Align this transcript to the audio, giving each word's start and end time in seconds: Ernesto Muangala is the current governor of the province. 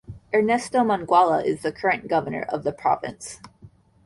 Ernesto 0.33 0.79
Muangala 0.83 1.45
is 1.45 1.61
the 1.61 1.71
current 1.71 2.07
governor 2.07 2.41
of 2.49 2.63
the 2.63 2.71
province. 2.71 3.39